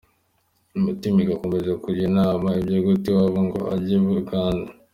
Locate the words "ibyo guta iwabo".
2.61-3.39